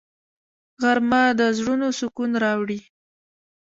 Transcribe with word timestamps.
غرمه 0.81 1.23
د 1.39 1.41
زړونو 1.57 1.87
سکون 1.99 2.31
راوړي 2.43 2.79